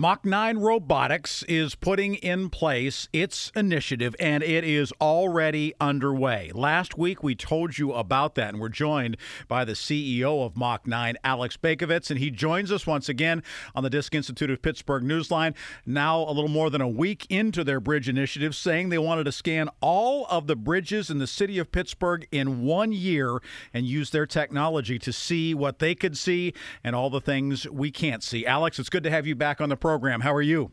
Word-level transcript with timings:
Mach 0.00 0.24
9 0.24 0.58
Robotics 0.58 1.42
is 1.48 1.74
putting 1.74 2.14
in 2.14 2.50
place 2.50 3.08
its 3.12 3.50
initiative 3.56 4.14
and 4.20 4.44
it 4.44 4.62
is 4.62 4.92
already 5.00 5.74
underway. 5.80 6.52
Last 6.54 6.96
week 6.96 7.24
we 7.24 7.34
told 7.34 7.78
you 7.78 7.92
about 7.92 8.36
that 8.36 8.50
and 8.50 8.60
we're 8.60 8.68
joined 8.68 9.16
by 9.48 9.64
the 9.64 9.72
CEO 9.72 10.46
of 10.46 10.56
Mach 10.56 10.86
9, 10.86 11.16
Alex 11.24 11.56
Baikovitz, 11.56 12.12
and 12.12 12.20
he 12.20 12.30
joins 12.30 12.70
us 12.70 12.86
once 12.86 13.08
again 13.08 13.42
on 13.74 13.82
the 13.82 13.90
Disc 13.90 14.14
Institute 14.14 14.50
of 14.50 14.62
Pittsburgh 14.62 15.02
Newsline. 15.02 15.56
Now, 15.84 16.20
a 16.20 16.30
little 16.30 16.46
more 16.46 16.70
than 16.70 16.80
a 16.80 16.86
week 16.86 17.26
into 17.28 17.64
their 17.64 17.80
bridge 17.80 18.08
initiative, 18.08 18.54
saying 18.54 18.90
they 18.90 18.98
wanted 18.98 19.24
to 19.24 19.32
scan 19.32 19.68
all 19.80 20.28
of 20.30 20.46
the 20.46 20.54
bridges 20.54 21.10
in 21.10 21.18
the 21.18 21.26
city 21.26 21.58
of 21.58 21.72
Pittsburgh 21.72 22.24
in 22.30 22.62
one 22.62 22.92
year 22.92 23.40
and 23.74 23.84
use 23.84 24.10
their 24.10 24.26
technology 24.26 24.96
to 25.00 25.12
see 25.12 25.54
what 25.54 25.80
they 25.80 25.96
could 25.96 26.16
see 26.16 26.54
and 26.84 26.94
all 26.94 27.10
the 27.10 27.20
things 27.20 27.68
we 27.68 27.90
can't 27.90 28.22
see. 28.22 28.46
Alex, 28.46 28.78
it's 28.78 28.88
good 28.88 29.02
to 29.02 29.10
have 29.10 29.26
you 29.26 29.34
back 29.34 29.60
on 29.60 29.68
the 29.68 29.74
program 29.76 29.87
program. 29.88 30.20
How 30.20 30.34
are 30.34 30.42
you? 30.42 30.70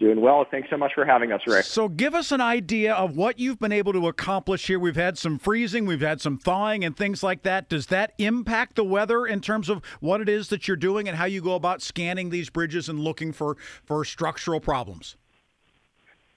Doing 0.00 0.20
well. 0.20 0.44
Thanks 0.50 0.68
so 0.68 0.76
much 0.76 0.90
for 0.92 1.04
having 1.04 1.30
us, 1.30 1.40
Rick. 1.46 1.64
So, 1.64 1.88
give 1.88 2.16
us 2.16 2.32
an 2.32 2.40
idea 2.40 2.92
of 2.92 3.16
what 3.16 3.38
you've 3.38 3.60
been 3.60 3.70
able 3.70 3.92
to 3.92 4.08
accomplish 4.08 4.66
here. 4.66 4.80
We've 4.80 4.96
had 4.96 5.16
some 5.16 5.38
freezing, 5.38 5.86
we've 5.86 6.00
had 6.00 6.20
some 6.20 6.36
thawing, 6.36 6.84
and 6.84 6.96
things 6.96 7.22
like 7.22 7.42
that. 7.42 7.68
Does 7.68 7.86
that 7.86 8.12
impact 8.18 8.74
the 8.74 8.82
weather 8.82 9.24
in 9.24 9.40
terms 9.40 9.68
of 9.68 9.84
what 10.00 10.20
it 10.20 10.28
is 10.28 10.48
that 10.48 10.66
you're 10.66 10.76
doing 10.76 11.06
and 11.06 11.16
how 11.16 11.26
you 11.26 11.40
go 11.40 11.54
about 11.54 11.80
scanning 11.80 12.30
these 12.30 12.50
bridges 12.50 12.88
and 12.88 12.98
looking 12.98 13.32
for, 13.32 13.56
for 13.84 14.04
structural 14.04 14.58
problems? 14.58 15.16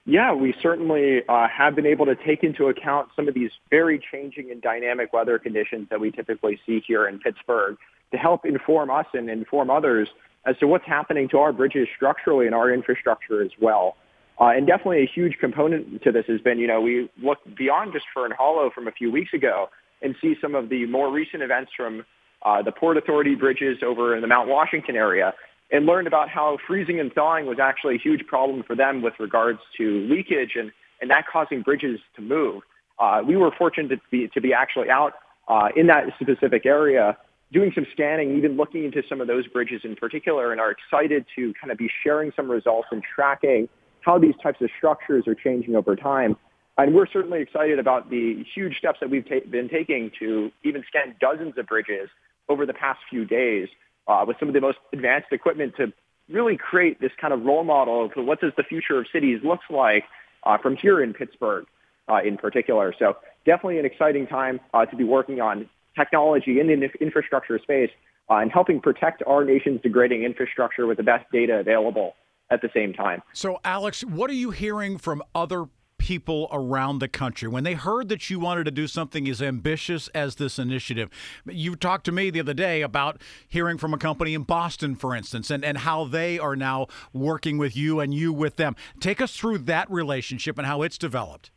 Yeah, 0.04 0.34
we 0.34 0.54
certainly 0.62 1.22
uh, 1.28 1.48
have 1.48 1.74
been 1.74 1.86
able 1.86 2.06
to 2.06 2.14
take 2.14 2.44
into 2.44 2.66
account 2.66 3.08
some 3.16 3.26
of 3.26 3.34
these 3.34 3.50
very 3.70 4.00
changing 4.12 4.52
and 4.52 4.62
dynamic 4.62 5.12
weather 5.12 5.40
conditions 5.40 5.88
that 5.90 5.98
we 5.98 6.12
typically 6.12 6.60
see 6.64 6.80
here 6.86 7.08
in 7.08 7.18
Pittsburgh 7.18 7.76
to 8.12 8.16
help 8.16 8.44
inform 8.44 8.90
us 8.90 9.06
and 9.14 9.28
inform 9.28 9.70
others 9.70 10.08
as 10.46 10.56
to 10.58 10.66
what's 10.66 10.86
happening 10.86 11.28
to 11.28 11.38
our 11.38 11.52
bridges 11.52 11.88
structurally 11.94 12.46
and 12.46 12.54
our 12.54 12.72
infrastructure 12.72 13.42
as 13.42 13.50
well. 13.60 13.96
Uh, 14.40 14.48
and 14.48 14.66
definitely 14.66 15.02
a 15.02 15.10
huge 15.12 15.38
component 15.40 16.02
to 16.02 16.12
this 16.12 16.24
has 16.28 16.40
been, 16.40 16.58
you 16.58 16.66
know, 16.66 16.80
we 16.80 17.10
look 17.22 17.38
beyond 17.56 17.92
just 17.92 18.04
Fern 18.14 18.32
Hollow 18.36 18.70
from 18.70 18.86
a 18.86 18.92
few 18.92 19.10
weeks 19.10 19.32
ago 19.32 19.68
and 20.02 20.14
see 20.20 20.34
some 20.40 20.54
of 20.54 20.68
the 20.68 20.86
more 20.86 21.10
recent 21.10 21.42
events 21.42 21.72
from 21.76 22.04
uh, 22.44 22.62
the 22.62 22.70
Port 22.70 22.96
Authority 22.96 23.34
bridges 23.34 23.78
over 23.82 24.14
in 24.14 24.20
the 24.20 24.28
Mount 24.28 24.48
Washington 24.48 24.94
area 24.94 25.32
and 25.72 25.86
learned 25.86 26.06
about 26.06 26.28
how 26.28 26.58
freezing 26.66 27.00
and 27.00 27.12
thawing 27.12 27.46
was 27.46 27.58
actually 27.58 27.96
a 27.96 27.98
huge 27.98 28.26
problem 28.26 28.62
for 28.62 28.76
them 28.76 29.02
with 29.02 29.14
regards 29.18 29.58
to 29.78 30.06
leakage 30.08 30.52
and, 30.54 30.70
and 31.00 31.10
that 31.10 31.24
causing 31.26 31.62
bridges 31.62 31.98
to 32.14 32.22
move. 32.22 32.62
Uh, 32.98 33.22
we 33.26 33.36
were 33.36 33.50
fortunate 33.56 33.88
to 33.88 34.00
be, 34.10 34.28
to 34.28 34.40
be 34.40 34.52
actually 34.52 34.90
out 34.90 35.14
uh, 35.48 35.68
in 35.74 35.86
that 35.86 36.04
specific 36.20 36.66
area 36.66 37.16
doing 37.52 37.72
some 37.74 37.86
scanning, 37.92 38.36
even 38.36 38.56
looking 38.56 38.84
into 38.84 39.02
some 39.08 39.20
of 39.20 39.26
those 39.26 39.46
bridges 39.46 39.82
in 39.84 39.96
particular, 39.96 40.52
and 40.52 40.60
are 40.60 40.70
excited 40.70 41.24
to 41.36 41.54
kind 41.60 41.70
of 41.70 41.78
be 41.78 41.90
sharing 42.02 42.32
some 42.34 42.50
results 42.50 42.88
and 42.90 43.02
tracking 43.02 43.68
how 44.00 44.18
these 44.18 44.34
types 44.42 44.60
of 44.60 44.70
structures 44.76 45.26
are 45.26 45.34
changing 45.34 45.74
over 45.74 45.96
time. 45.96 46.36
And 46.78 46.94
we're 46.94 47.06
certainly 47.06 47.40
excited 47.40 47.78
about 47.78 48.10
the 48.10 48.44
huge 48.54 48.78
steps 48.78 48.98
that 49.00 49.10
we've 49.10 49.26
ta- 49.26 49.48
been 49.50 49.68
taking 49.68 50.10
to 50.18 50.50
even 50.62 50.84
scan 50.86 51.14
dozens 51.20 51.56
of 51.56 51.66
bridges 51.66 52.08
over 52.48 52.66
the 52.66 52.74
past 52.74 53.00
few 53.08 53.24
days 53.24 53.68
uh, 54.06 54.24
with 54.26 54.36
some 54.38 54.48
of 54.48 54.54
the 54.54 54.60
most 54.60 54.78
advanced 54.92 55.28
equipment 55.32 55.74
to 55.76 55.92
really 56.28 56.56
create 56.56 57.00
this 57.00 57.12
kind 57.20 57.32
of 57.32 57.42
role 57.44 57.64
model 57.64 58.04
of 58.04 58.12
what 58.16 58.40
does 58.40 58.52
the 58.56 58.62
future 58.62 58.98
of 58.98 59.06
cities 59.12 59.40
looks 59.42 59.64
like 59.70 60.04
uh, 60.44 60.58
from 60.58 60.76
here 60.76 61.02
in 61.02 61.14
Pittsburgh 61.14 61.64
uh, 62.08 62.20
in 62.24 62.36
particular. 62.36 62.94
So 62.98 63.16
definitely 63.44 63.78
an 63.78 63.86
exciting 63.86 64.26
time 64.26 64.60
uh, 64.74 64.86
to 64.86 64.96
be 64.96 65.04
working 65.04 65.40
on 65.40 65.68
technology 65.96 66.60
in 66.60 66.66
the 66.66 66.88
infrastructure 67.00 67.58
space 67.62 67.90
uh, 68.30 68.36
and 68.36 68.50
helping 68.52 68.80
protect 68.80 69.22
our 69.26 69.44
nation's 69.44 69.80
degrading 69.82 70.24
infrastructure 70.24 70.86
with 70.86 70.96
the 70.96 71.02
best 71.02 71.24
data 71.32 71.58
available 71.58 72.14
at 72.50 72.62
the 72.62 72.68
same 72.74 72.92
time. 72.92 73.22
So, 73.32 73.58
Alex, 73.64 74.02
what 74.04 74.30
are 74.30 74.34
you 74.34 74.50
hearing 74.50 74.98
from 74.98 75.22
other 75.34 75.66
people 75.98 76.48
around 76.52 76.98
the 76.98 77.08
country 77.08 77.48
when 77.48 77.64
they 77.64 77.74
heard 77.74 78.08
that 78.08 78.30
you 78.30 78.38
wanted 78.38 78.64
to 78.64 78.70
do 78.70 78.86
something 78.86 79.28
as 79.28 79.42
ambitious 79.42 80.08
as 80.08 80.36
this 80.36 80.58
initiative. 80.58 81.10
You 81.46 81.74
talked 81.74 82.04
to 82.04 82.12
me 82.12 82.30
the 82.30 82.40
other 82.40 82.54
day 82.54 82.82
about 82.82 83.20
hearing 83.48 83.78
from 83.78 83.94
a 83.94 83.98
company 83.98 84.34
in 84.34 84.42
Boston, 84.42 84.94
for 84.94 85.16
instance, 85.16 85.50
and, 85.50 85.64
and 85.64 85.78
how 85.78 86.04
they 86.04 86.38
are 86.38 86.54
now 86.54 86.86
working 87.12 87.58
with 87.58 87.76
you 87.76 88.00
and 88.00 88.14
you 88.14 88.32
with 88.32 88.56
them. 88.56 88.76
Take 89.00 89.20
us 89.20 89.36
through 89.36 89.58
that 89.58 89.90
relationship 89.90 90.58
and 90.58 90.66
how 90.66 90.82
it's 90.82 90.98
developed. 90.98 91.50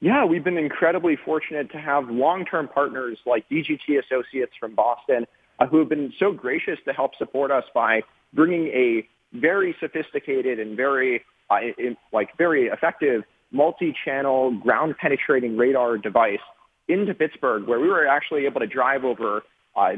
Yeah, 0.00 0.24
we've 0.24 0.42
been 0.42 0.56
incredibly 0.56 1.16
fortunate 1.16 1.70
to 1.72 1.78
have 1.78 2.08
long-term 2.08 2.68
partners 2.68 3.18
like 3.26 3.46
DGT 3.50 4.02
Associates 4.02 4.52
from 4.58 4.74
Boston 4.74 5.26
uh, 5.58 5.66
who 5.66 5.78
have 5.78 5.90
been 5.90 6.10
so 6.18 6.32
gracious 6.32 6.78
to 6.86 6.94
help 6.94 7.14
support 7.16 7.50
us 7.50 7.64
by 7.74 8.00
bringing 8.32 8.68
a 8.68 9.06
very 9.34 9.76
sophisticated 9.78 10.58
and 10.58 10.74
very 10.74 11.22
uh, 11.50 11.58
in, 11.76 11.98
like 12.14 12.30
very 12.38 12.68
effective 12.68 13.24
multi-channel 13.52 14.58
ground 14.62 14.94
penetrating 14.98 15.58
radar 15.58 15.98
device 15.98 16.38
into 16.88 17.12
Pittsburgh 17.12 17.66
where 17.66 17.78
we 17.78 17.88
were 17.88 18.06
actually 18.06 18.46
able 18.46 18.60
to 18.60 18.66
drive 18.66 19.04
over 19.04 19.42
uh, 19.76 19.92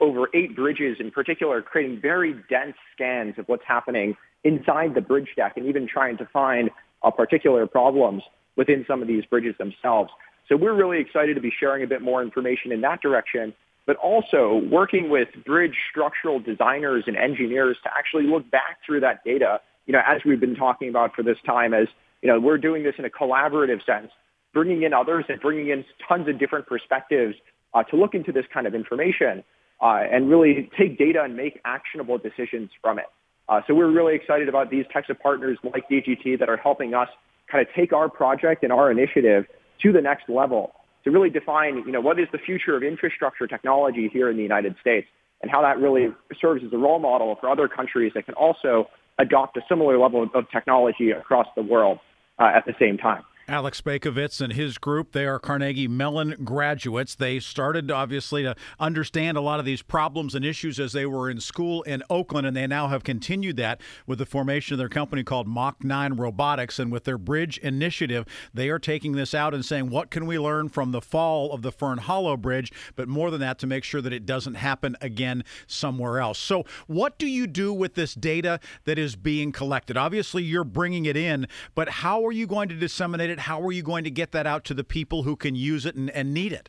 over 0.00 0.28
eight 0.34 0.54
bridges 0.54 0.98
in 1.00 1.10
particular, 1.10 1.62
creating 1.62 2.00
very 2.00 2.34
dense 2.48 2.76
scans 2.94 3.34
of 3.38 3.46
what's 3.48 3.64
happening 3.66 4.14
inside 4.44 4.94
the 4.94 5.00
bridge 5.00 5.30
deck 5.34 5.54
and 5.56 5.66
even 5.66 5.88
trying 5.88 6.16
to 6.18 6.26
find 6.26 6.70
uh, 7.02 7.10
particular 7.10 7.66
problems 7.66 8.22
within 8.56 8.84
some 8.86 9.02
of 9.02 9.08
these 9.08 9.24
bridges 9.24 9.54
themselves. 9.58 10.10
So 10.48 10.56
we're 10.56 10.74
really 10.74 11.00
excited 11.00 11.34
to 11.34 11.40
be 11.40 11.52
sharing 11.58 11.82
a 11.82 11.86
bit 11.86 12.02
more 12.02 12.22
information 12.22 12.72
in 12.72 12.80
that 12.82 13.00
direction, 13.00 13.54
but 13.86 13.96
also 13.96 14.62
working 14.70 15.08
with 15.08 15.28
bridge 15.46 15.76
structural 15.90 16.40
designers 16.40 17.04
and 17.06 17.16
engineers 17.16 17.76
to 17.84 17.90
actually 17.96 18.24
look 18.24 18.50
back 18.50 18.78
through 18.84 19.00
that 19.00 19.24
data, 19.24 19.60
you 19.86 19.92
know, 19.92 20.00
as 20.06 20.20
we've 20.24 20.40
been 20.40 20.56
talking 20.56 20.88
about 20.88 21.14
for 21.14 21.22
this 21.22 21.38
time 21.46 21.74
as, 21.74 21.88
you 22.22 22.28
know, 22.28 22.38
we're 22.38 22.58
doing 22.58 22.82
this 22.82 22.94
in 22.98 23.04
a 23.04 23.10
collaborative 23.10 23.84
sense, 23.84 24.10
bringing 24.52 24.82
in 24.82 24.92
others 24.92 25.24
and 25.28 25.40
bringing 25.40 25.68
in 25.68 25.84
tons 26.06 26.28
of 26.28 26.38
different 26.38 26.66
perspectives 26.66 27.34
uh, 27.74 27.82
to 27.84 27.96
look 27.96 28.14
into 28.14 28.32
this 28.32 28.44
kind 28.52 28.66
of 28.66 28.74
information 28.74 29.42
uh, 29.80 30.00
and 30.10 30.28
really 30.28 30.70
take 30.78 30.98
data 30.98 31.22
and 31.22 31.36
make 31.36 31.60
actionable 31.64 32.18
decisions 32.18 32.70
from 32.80 32.98
it. 32.98 33.06
Uh, 33.48 33.60
so 33.66 33.74
we're 33.74 33.90
really 33.90 34.14
excited 34.14 34.48
about 34.48 34.70
these 34.70 34.84
types 34.92 35.10
of 35.10 35.18
partners 35.18 35.58
like 35.64 35.88
DGT 35.88 36.38
that 36.38 36.48
are 36.48 36.56
helping 36.56 36.94
us 36.94 37.08
kind 37.52 37.66
of 37.66 37.72
take 37.74 37.92
our 37.92 38.08
project 38.08 38.64
and 38.64 38.72
our 38.72 38.90
initiative 38.90 39.44
to 39.82 39.92
the 39.92 40.00
next 40.00 40.28
level 40.28 40.72
to 41.04 41.10
really 41.10 41.30
define, 41.30 41.76
you 41.86 41.92
know, 41.92 42.00
what 42.00 42.18
is 42.18 42.26
the 42.32 42.38
future 42.38 42.74
of 42.76 42.82
infrastructure 42.82 43.46
technology 43.46 44.08
here 44.10 44.30
in 44.30 44.36
the 44.36 44.42
United 44.42 44.74
States 44.80 45.06
and 45.42 45.50
how 45.50 45.60
that 45.60 45.78
really 45.78 46.08
serves 46.40 46.64
as 46.64 46.72
a 46.72 46.78
role 46.78 46.98
model 46.98 47.36
for 47.40 47.50
other 47.50 47.68
countries 47.68 48.12
that 48.14 48.24
can 48.24 48.34
also 48.34 48.88
adopt 49.18 49.56
a 49.56 49.60
similar 49.68 49.98
level 49.98 50.26
of 50.34 50.50
technology 50.50 51.10
across 51.10 51.46
the 51.56 51.62
world 51.62 51.98
uh, 52.38 52.50
at 52.54 52.64
the 52.64 52.74
same 52.80 52.96
time. 52.96 53.22
Alex 53.48 53.80
Baikovitz 53.80 54.40
and 54.40 54.52
his 54.52 54.78
group, 54.78 55.12
they 55.12 55.26
are 55.26 55.40
Carnegie 55.40 55.88
Mellon 55.88 56.36
graduates. 56.44 57.16
They 57.16 57.40
started, 57.40 57.90
obviously, 57.90 58.44
to 58.44 58.54
understand 58.78 59.36
a 59.36 59.40
lot 59.40 59.58
of 59.58 59.66
these 59.66 59.82
problems 59.82 60.36
and 60.36 60.44
issues 60.44 60.78
as 60.78 60.92
they 60.92 61.06
were 61.06 61.28
in 61.28 61.40
school 61.40 61.82
in 61.82 62.04
Oakland, 62.08 62.46
and 62.46 62.56
they 62.56 62.68
now 62.68 62.86
have 62.86 63.02
continued 63.02 63.56
that 63.56 63.80
with 64.06 64.20
the 64.20 64.26
formation 64.26 64.74
of 64.74 64.78
their 64.78 64.88
company 64.88 65.24
called 65.24 65.48
Mach 65.48 65.82
9 65.82 66.14
Robotics. 66.14 66.78
And 66.78 66.92
with 66.92 67.02
their 67.02 67.18
Bridge 67.18 67.58
initiative, 67.58 68.26
they 68.54 68.68
are 68.68 68.78
taking 68.78 69.12
this 69.12 69.34
out 69.34 69.54
and 69.54 69.64
saying, 69.64 69.90
what 69.90 70.10
can 70.10 70.26
we 70.26 70.38
learn 70.38 70.68
from 70.68 70.92
the 70.92 71.00
fall 71.00 71.52
of 71.52 71.62
the 71.62 71.72
Fern 71.72 71.98
Hollow 71.98 72.36
Bridge? 72.36 72.72
But 72.94 73.08
more 73.08 73.30
than 73.30 73.40
that, 73.40 73.58
to 73.58 73.66
make 73.66 73.82
sure 73.82 74.00
that 74.00 74.12
it 74.12 74.24
doesn't 74.24 74.54
happen 74.54 74.96
again 75.00 75.42
somewhere 75.66 76.20
else. 76.20 76.38
So, 76.38 76.64
what 76.86 77.18
do 77.18 77.26
you 77.26 77.48
do 77.48 77.72
with 77.72 77.94
this 77.94 78.14
data 78.14 78.60
that 78.84 78.98
is 78.98 79.16
being 79.16 79.50
collected? 79.50 79.96
Obviously, 79.96 80.44
you're 80.44 80.64
bringing 80.64 81.06
it 81.06 81.16
in, 81.16 81.48
but 81.74 81.88
how 81.88 82.24
are 82.24 82.32
you 82.32 82.46
going 82.46 82.68
to 82.68 82.76
disseminate 82.76 83.30
it? 83.30 83.41
How 83.42 83.60
are 83.60 83.72
you 83.72 83.82
going 83.82 84.04
to 84.04 84.10
get 84.10 84.32
that 84.32 84.46
out 84.46 84.64
to 84.64 84.74
the 84.74 84.84
people 84.84 85.24
who 85.24 85.36
can 85.36 85.54
use 85.54 85.84
it 85.86 85.94
and, 85.94 86.10
and 86.10 86.32
need 86.32 86.52
it? 86.52 86.68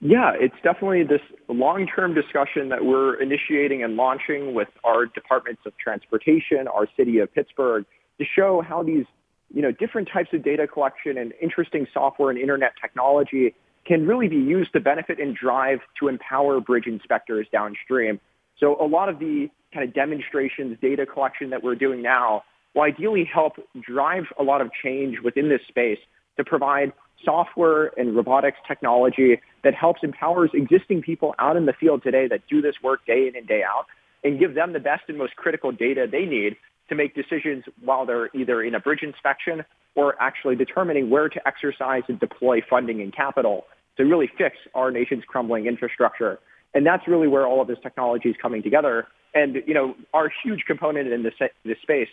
Yeah, 0.00 0.32
it's 0.38 0.54
definitely 0.62 1.02
this 1.02 1.22
long-term 1.48 2.14
discussion 2.14 2.68
that 2.68 2.84
we're 2.84 3.20
initiating 3.20 3.82
and 3.82 3.96
launching 3.96 4.54
with 4.54 4.68
our 4.84 5.06
departments 5.06 5.62
of 5.66 5.72
transportation, 5.76 6.68
our 6.68 6.86
city 6.96 7.18
of 7.18 7.34
Pittsburgh, 7.34 7.84
to 8.18 8.24
show 8.24 8.62
how 8.66 8.82
these, 8.84 9.06
you 9.52 9.60
know, 9.60 9.72
different 9.72 10.08
types 10.12 10.28
of 10.32 10.44
data 10.44 10.68
collection 10.68 11.18
and 11.18 11.32
interesting 11.42 11.86
software 11.92 12.30
and 12.30 12.38
internet 12.38 12.74
technology 12.80 13.54
can 13.86 14.06
really 14.06 14.28
be 14.28 14.36
used 14.36 14.72
to 14.74 14.80
benefit 14.80 15.18
and 15.18 15.34
drive 15.34 15.80
to 15.98 16.06
empower 16.08 16.60
bridge 16.60 16.86
inspectors 16.86 17.48
downstream. 17.50 18.20
So 18.60 18.76
a 18.80 18.86
lot 18.86 19.08
of 19.08 19.18
the 19.18 19.48
kind 19.74 19.88
of 19.88 19.94
demonstrations, 19.94 20.76
data 20.80 21.06
collection 21.06 21.50
that 21.50 21.62
we're 21.62 21.74
doing 21.74 22.02
now 22.02 22.42
will 22.78 22.84
ideally 22.84 23.24
help 23.24 23.54
drive 23.80 24.24
a 24.38 24.42
lot 24.42 24.60
of 24.60 24.70
change 24.84 25.16
within 25.24 25.48
this 25.48 25.60
space 25.68 25.98
to 26.36 26.44
provide 26.44 26.92
software 27.24 27.90
and 27.98 28.14
robotics 28.14 28.58
technology 28.68 29.40
that 29.64 29.74
helps 29.74 30.00
empowers 30.04 30.50
existing 30.54 31.02
people 31.02 31.34
out 31.40 31.56
in 31.56 31.66
the 31.66 31.72
field 31.72 32.02
today 32.04 32.28
that 32.28 32.40
do 32.48 32.62
this 32.62 32.76
work 32.82 33.04
day 33.04 33.26
in 33.26 33.34
and 33.34 33.48
day 33.48 33.62
out 33.68 33.86
and 34.22 34.38
give 34.38 34.54
them 34.54 34.72
the 34.72 34.78
best 34.78 35.02
and 35.08 35.18
most 35.18 35.34
critical 35.34 35.72
data 35.72 36.06
they 36.10 36.24
need 36.24 36.54
to 36.88 36.94
make 36.94 37.16
decisions 37.16 37.64
while 37.84 38.06
they're 38.06 38.30
either 38.32 38.62
in 38.62 38.76
a 38.76 38.80
bridge 38.80 39.02
inspection 39.02 39.64
or 39.96 40.14
actually 40.22 40.54
determining 40.54 41.10
where 41.10 41.28
to 41.28 41.40
exercise 41.48 42.02
and 42.06 42.20
deploy 42.20 42.60
funding 42.70 43.00
and 43.00 43.12
capital 43.14 43.64
to 43.96 44.04
really 44.04 44.30
fix 44.38 44.56
our 44.76 44.92
nation's 44.92 45.24
crumbling 45.26 45.66
infrastructure. 45.66 46.38
And 46.74 46.86
that's 46.86 47.08
really 47.08 47.26
where 47.26 47.44
all 47.44 47.60
of 47.60 47.66
this 47.66 47.78
technology 47.82 48.28
is 48.28 48.36
coming 48.40 48.62
together. 48.62 49.08
And, 49.34 49.56
you 49.66 49.74
know, 49.74 49.96
our 50.14 50.30
huge 50.44 50.62
component 50.64 51.12
in 51.12 51.24
this, 51.24 51.34
this 51.64 51.78
space 51.82 52.08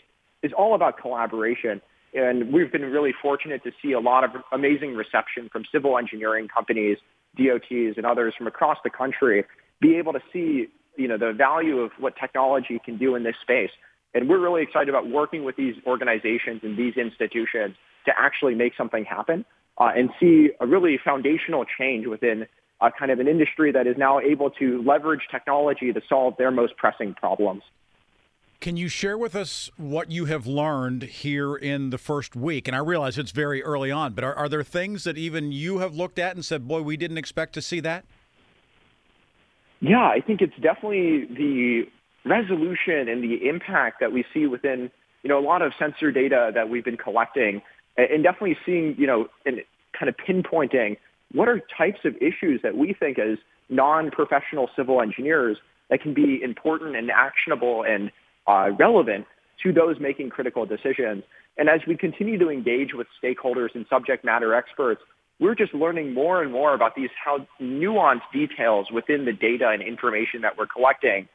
is 0.45 0.53
all 0.53 0.75
about 0.75 0.97
collaboration. 0.97 1.81
And 2.13 2.53
we've 2.53 2.71
been 2.71 2.83
really 2.83 3.13
fortunate 3.21 3.63
to 3.63 3.71
see 3.81 3.91
a 3.91 3.99
lot 3.99 4.23
of 4.23 4.31
amazing 4.51 4.95
reception 4.95 5.49
from 5.51 5.65
civil 5.71 5.97
engineering 5.97 6.47
companies, 6.47 6.97
DOTs, 7.35 7.97
and 7.97 8.05
others 8.05 8.33
from 8.37 8.47
across 8.47 8.77
the 8.83 8.89
country 8.89 9.43
be 9.81 9.95
able 9.97 10.13
to 10.13 10.21
see, 10.31 10.67
you 10.95 11.07
know, 11.07 11.17
the 11.17 11.33
value 11.33 11.79
of 11.79 11.91
what 11.99 12.15
technology 12.15 12.79
can 12.83 12.97
do 12.97 13.15
in 13.15 13.23
this 13.23 13.35
space. 13.41 13.71
And 14.13 14.29
we're 14.29 14.39
really 14.39 14.61
excited 14.61 14.87
about 14.87 15.09
working 15.09 15.43
with 15.43 15.57
these 15.57 15.75
organizations 15.85 16.61
and 16.63 16.77
these 16.77 16.95
institutions 16.95 17.75
to 18.05 18.13
actually 18.17 18.55
make 18.55 18.73
something 18.77 19.03
happen 19.03 19.43
uh, 19.77 19.91
and 19.93 20.09
see 20.19 20.51
a 20.61 20.65
really 20.65 20.97
foundational 21.03 21.65
change 21.77 22.07
within 22.07 22.47
uh, 22.79 22.89
kind 22.97 23.11
of 23.11 23.19
an 23.19 23.27
industry 23.27 23.71
that 23.73 23.87
is 23.87 23.97
now 23.97 24.19
able 24.19 24.49
to 24.51 24.81
leverage 24.83 25.27
technology 25.29 25.91
to 25.91 26.01
solve 26.07 26.35
their 26.37 26.51
most 26.51 26.77
pressing 26.77 27.13
problems. 27.13 27.63
Can 28.65 28.77
you 28.77 28.87
share 28.87 29.15
with 29.15 29.35
us 29.35 29.69
what 29.77 30.09
you 30.09 30.25
have 30.25 30.47
learned 30.47 31.03
here 31.03 31.55
in 31.55 31.91
the 31.91 31.99
first 31.99 32.35
week? 32.35 32.67
And 32.67 32.75
I 32.75 32.79
realize 32.79 33.15
it's 33.19 33.29
very 33.29 33.61
early 33.61 33.91
on, 33.91 34.13
but 34.13 34.23
are, 34.23 34.33
are 34.33 34.49
there 34.49 34.63
things 34.63 35.03
that 35.03 35.19
even 35.19 35.51
you 35.51 35.77
have 35.77 35.93
looked 35.93 36.17
at 36.17 36.33
and 36.33 36.43
said, 36.43 36.67
boy, 36.67 36.81
we 36.81 36.97
didn't 36.97 37.19
expect 37.19 37.53
to 37.53 37.61
see 37.61 37.79
that? 37.81 38.05
Yeah, 39.81 40.01
I 40.01 40.19
think 40.19 40.41
it's 40.41 40.55
definitely 40.59 41.27
the 41.27 41.83
resolution 42.27 43.07
and 43.07 43.23
the 43.23 43.47
impact 43.47 43.99
that 43.99 44.11
we 44.11 44.25
see 44.33 44.47
within, 44.47 44.89
you 45.21 45.29
know, 45.29 45.37
a 45.37 45.45
lot 45.45 45.61
of 45.61 45.73
sensor 45.77 46.11
data 46.11 46.49
that 46.55 46.67
we've 46.67 46.85
been 46.85 46.97
collecting 46.97 47.61
and 47.97 48.23
definitely 48.23 48.57
seeing, 48.65 48.95
you 48.97 49.05
know, 49.05 49.27
and 49.45 49.61
kind 49.93 50.09
of 50.09 50.15
pinpointing 50.17 50.97
what 51.33 51.47
are 51.47 51.61
types 51.77 51.99
of 52.03 52.15
issues 52.15 52.61
that 52.63 52.75
we 52.75 52.95
think 52.99 53.19
as 53.19 53.37
non-professional 53.69 54.71
civil 54.75 55.03
engineers 55.03 55.57
that 55.91 56.01
can 56.01 56.15
be 56.15 56.41
important 56.41 56.95
and 56.95 57.11
actionable 57.11 57.83
and 57.87 58.11
uh, 58.47 58.69
relevant 58.77 59.25
to 59.63 59.73
those 59.73 59.99
making 59.99 60.29
critical 60.29 60.65
decisions. 60.65 61.23
And 61.57 61.69
as 61.69 61.81
we 61.87 61.95
continue 61.95 62.37
to 62.39 62.49
engage 62.49 62.93
with 62.93 63.07
stakeholders 63.23 63.69
and 63.73 63.85
subject 63.89 64.25
matter 64.25 64.53
experts, 64.53 65.01
we're 65.39 65.55
just 65.55 65.73
learning 65.73 66.13
more 66.13 66.41
and 66.41 66.51
more 66.51 66.73
about 66.73 66.95
these 66.95 67.09
how 67.23 67.45
nuanced 67.61 68.29
details 68.33 68.87
within 68.93 69.25
the 69.25 69.33
data 69.33 69.69
and 69.69 69.81
information 69.81 70.41
that 70.41 70.57
we're 70.57 70.67
collecting 70.67 71.27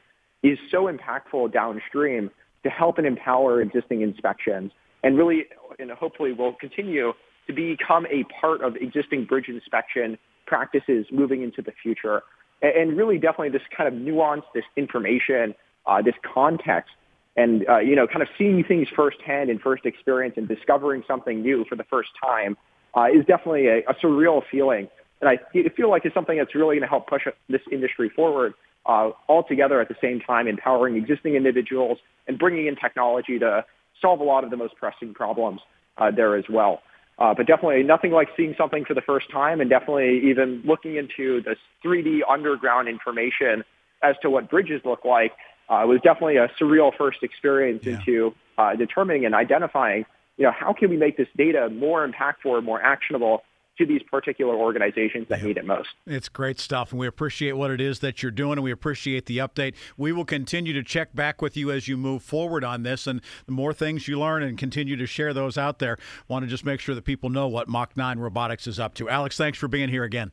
is 0.43 0.59
so 0.71 0.91
impactful 0.91 1.53
downstream 1.53 2.31
to 2.63 2.71
help 2.71 2.99
and 2.99 3.07
empower 3.07 3.61
existing 3.61 4.01
inspections 4.01 4.73
and 5.03 5.17
really 5.17 5.45
and 5.79 5.91
hopefully 5.91 6.33
will 6.33 6.55
continue 6.55 7.13
to 7.47 7.53
become 7.53 8.07
a 8.07 8.25
part 8.41 8.63
of 8.63 8.77
existing 8.77 9.25
bridge 9.25 9.49
inspection 9.49 10.17
practices 10.47 11.07
moving 11.11 11.43
into 11.43 11.63
the 11.63 11.73
future. 11.83 12.23
And 12.63 12.97
really 12.97 13.17
definitely 13.17 13.51
this 13.51 13.63
kind 13.75 13.93
of 13.93 13.99
nuance, 14.01 14.43
this 14.55 14.65
information, 14.77 15.55
uh, 15.87 16.03
this 16.03 16.15
context 16.35 16.91
and 17.37 17.69
uh, 17.69 17.79
you 17.79 17.97
know, 17.97 18.07
kind 18.07 18.23
of 18.23 18.29
seeing 18.37 18.65
things 18.65 18.89
firsthand 18.95 19.51
and 19.51 19.61
first 19.61 19.87
experience 19.87 20.35
and 20.37 20.49
discovering 20.49 21.03
something 21.07 21.43
new 21.43 21.65
for 21.69 21.77
the 21.77 21.85
first 21.85 22.11
time 22.23 22.57
uh, 22.97 23.07
is 23.07 23.25
definitely 23.27 23.67
a, 23.69 23.79
a 23.89 23.95
surreal 24.03 24.43
feeling. 24.51 24.89
And 25.21 25.29
I 25.29 25.39
feel 25.77 25.91
like 25.91 26.05
it's 26.05 26.15
something 26.15 26.39
that's 26.39 26.55
really 26.55 26.77
going 26.77 26.83
to 26.83 26.89
help 26.89 27.07
push 27.07 27.23
this 27.49 27.61
industry 27.71 28.11
forward 28.15 28.55
uh, 28.87 29.11
all 29.29 29.45
together 29.45 29.81
at 29.81 29.89
the 29.89 29.97
same 30.01 30.21
time, 30.21 30.49
empowering 30.49 30.97
existing 30.97 31.35
individuals 31.35 31.99
and 32.27 32.39
bringing 32.39 32.67
in 32.67 32.77
technology 32.77 33.39
to 33.39 33.65
solve 34.01 34.21
a 34.21 34.25
lot 34.25 34.45
of 34.45 34.51
the 34.51 34.57
most 34.57 34.75
pressing 34.77 35.13
problems 35.13 35.61
uh, 35.99 36.11
there 36.11 36.37
as 36.37 36.45
well. 36.49 36.81
Uh, 37.19 37.35
but 37.35 37.47
definitely 37.47 37.83
nothing 37.83 38.13
like 38.13 38.29
seeing 38.35 38.55
something 38.57 38.85
for 38.87 38.95
the 38.95 39.03
first 39.03 39.31
time 39.31 39.61
and 39.61 39.69
definitely 39.69 40.21
even 40.25 40.63
looking 40.65 40.97
into 40.97 41.43
this 41.43 41.59
3D 41.85 42.21
underground 42.29 42.89
information 42.89 43.63
as 44.03 44.17
to 44.23 44.31
what 44.31 44.49
bridges 44.49 44.81
look 44.87 45.05
like 45.05 45.33
uh, 45.71 45.83
it 45.83 45.87
was 45.87 46.01
definitely 46.03 46.37
a 46.37 46.49
surreal 46.61 46.93
first 46.97 47.23
experience 47.23 47.85
yeah. 47.85 47.99
into 47.99 48.35
uh, 48.59 48.75
determining 48.75 49.25
and 49.25 49.35
identifying, 49.35 50.05
you 50.37 50.45
know, 50.45 50.53
how 50.53 50.73
can 50.73 50.91
we 50.91 50.97
make 50.97 51.17
this 51.17 51.29
data 51.37 51.69
more 51.71 52.07
impactful, 52.07 52.63
more 52.65 52.83
actionable 52.83 53.43
to 53.81 53.87
these 53.87 54.03
particular 54.03 54.55
organizations 54.55 55.27
that 55.29 55.41
yeah. 55.41 55.47
need 55.47 55.57
it 55.57 55.65
most. 55.65 55.89
It's 56.07 56.29
great 56.29 56.61
stuff, 56.61 56.91
and 56.91 57.01
we 57.01 57.07
appreciate 57.07 57.53
what 57.53 57.71
it 57.71 57.81
is 57.81 58.01
that 58.01 58.23
you're 58.23 58.31
doing, 58.31 58.53
and 58.53 58.63
we 58.63 58.71
appreciate 58.71 59.27
the 59.27 59.39
update. 59.39 59.75
We 59.97 60.13
will 60.13 60.27
continue 60.27 60.73
to 60.75 60.83
check 60.83 61.15
back 61.15 61.41
with 61.41 61.57
you 61.57 61.71
as 61.71 61.89
you 61.89 61.97
move 61.97 62.23
forward 62.23 62.63
on 62.63 62.83
this, 62.83 63.07
and 63.07 63.23
the 63.47 63.53
more 63.53 63.73
things 63.73 64.07
you 64.07 64.21
learn 64.21 64.43
and 64.43 64.59
continue 64.59 64.97
to 64.97 65.07
share 65.07 65.33
those 65.33 65.57
out 65.57 65.79
there. 65.79 65.97
Want 66.29 66.45
to 66.45 66.49
just 66.49 66.65
make 66.65 66.81
sure 66.81 66.95
that 66.95 67.05
people 67.05 67.31
know 67.31 67.49
what 67.49 67.69
Mach 67.69 67.97
9 67.97 68.19
Robotics 68.19 68.67
is 68.67 68.79
up 68.79 68.95
to. 68.95 69.09
Alex, 69.09 69.37
thanks 69.37 69.59
for 69.59 69.69
being 69.69 69.89
here 69.89 70.05
again. 70.05 70.33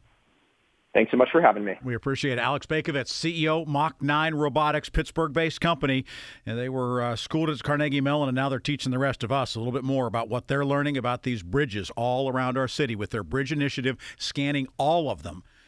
Thanks 0.97 1.11
so 1.11 1.17
much 1.17 1.29
for 1.31 1.43
having 1.43 1.63
me. 1.63 1.77
We 1.83 1.93
appreciate 1.93 2.39
it. 2.39 2.41
Alex 2.41 2.65
Baikovitz, 2.65 3.11
CEO, 3.11 3.67
Mach 3.67 4.01
9 4.01 4.33
Robotics, 4.33 4.89
Pittsburgh 4.89 5.31
based 5.31 5.61
company. 5.61 6.05
And 6.43 6.57
they 6.57 6.69
were 6.69 7.03
uh, 7.03 7.15
schooled 7.15 7.51
at 7.51 7.61
Carnegie 7.61 8.01
Mellon, 8.01 8.29
and 8.29 8.35
now 8.35 8.49
they're 8.49 8.57
teaching 8.57 8.91
the 8.91 8.97
rest 8.97 9.23
of 9.23 9.31
us 9.31 9.53
a 9.53 9.59
little 9.59 9.71
bit 9.71 9.83
more 9.83 10.07
about 10.07 10.27
what 10.27 10.47
they're 10.47 10.65
learning 10.65 10.97
about 10.97 11.21
these 11.21 11.43
bridges 11.43 11.91
all 11.95 12.31
around 12.31 12.57
our 12.57 12.67
city 12.67 12.95
with 12.95 13.11
their 13.11 13.21
bridge 13.21 13.51
initiative, 13.51 13.95
scanning 14.17 14.67
all 14.79 15.11
of 15.11 15.21
them 15.21 15.43